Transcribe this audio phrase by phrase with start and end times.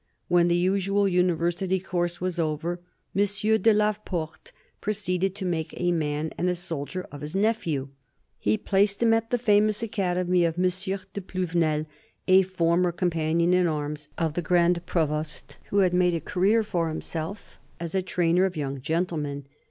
[0.29, 2.79] When the usual University course was over,
[3.15, 3.25] M.
[3.61, 7.89] de la Porte proceeded to make a man and a soldier of his nephew.
[8.39, 10.63] He placed him at the famous Academy of M.
[10.63, 11.85] de Pluvinel,
[12.27, 16.89] a former companion in arms of the Grand Provost, who had made a career for
[16.89, 19.45] himself as a trainer of young gentlemen.